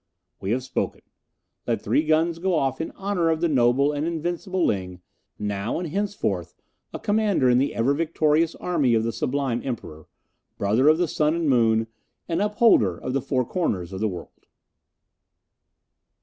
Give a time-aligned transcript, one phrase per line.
[0.39, 1.03] We have spoken.
[1.67, 5.01] Let three guns go off in honour of the noble and invincible Ling,
[5.37, 6.55] now and henceforth
[6.91, 10.07] a commander in the ever victorious Army of the Sublime Emperor,
[10.57, 11.85] brother of the Sun and Moon,
[12.27, 14.47] and Upholder of the Four Corners of the World."